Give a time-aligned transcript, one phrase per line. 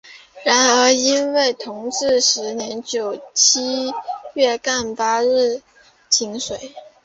[0.43, 2.81] 然而因为同治十年
[3.35, 3.91] 七
[4.33, 5.61] 月廿八日
[6.09, 6.73] 请水。